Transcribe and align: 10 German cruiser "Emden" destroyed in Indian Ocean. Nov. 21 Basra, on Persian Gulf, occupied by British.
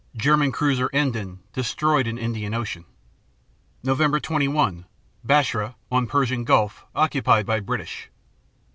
10 0.15 0.19
German 0.21 0.51
cruiser 0.51 0.89
"Emden" 0.93 1.41
destroyed 1.53 2.07
in 2.07 2.17
Indian 2.17 2.55
Ocean. 2.55 2.85
Nov. 3.83 3.99
21 4.19 4.87
Basra, 5.23 5.75
on 5.91 6.07
Persian 6.07 6.43
Gulf, 6.43 6.87
occupied 6.95 7.45
by 7.45 7.59
British. 7.59 8.09